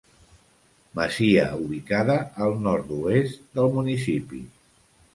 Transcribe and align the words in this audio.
Masia 0.99 1.43
ubicada 1.67 2.17
al 2.47 2.59
nord-oest 2.65 3.47
del 3.61 3.73
municipi. 3.81 4.47